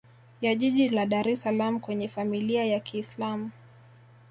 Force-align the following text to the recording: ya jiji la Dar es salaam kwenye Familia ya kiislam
ya 0.41 0.55
jiji 0.55 0.89
la 0.89 1.05
Dar 1.05 1.27
es 1.29 1.41
salaam 1.41 1.79
kwenye 1.79 2.07
Familia 2.09 2.65
ya 2.65 2.79
kiislam 2.79 3.51